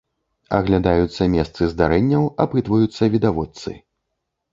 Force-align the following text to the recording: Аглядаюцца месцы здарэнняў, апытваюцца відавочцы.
Аглядаюцца 0.59 1.27
месцы 1.33 1.67
здарэнняў, 1.73 2.23
апытваюцца 2.45 3.11
відавочцы. 3.17 3.75